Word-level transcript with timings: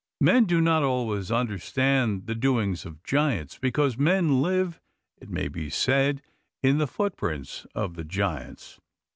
Men 0.19 0.45
do 0.45 0.59
not 0.61 0.81
always 0.81 1.29
understand 1.31 2.25
the 2.25 2.33
doings 2.33 2.87
of 2.87 3.03
giants, 3.03 3.59
because 3.59 3.99
men 3.99 4.41
live, 4.41 4.81
it 5.19 5.29
may 5.29 5.47
be 5.47 5.69
said, 5.69 6.23
in 6.63 6.79
the 6.79 6.87
footprints 6.87 7.67
of 7.75 7.93
the 7.93 8.03
giants. 8.03 8.79